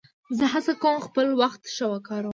زه 0.37 0.45
هڅه 0.53 0.71
کوم 0.83 0.97
خپل 1.07 1.27
وخت 1.41 1.61
ښه 1.75 1.85
وکاروم. 1.93 2.29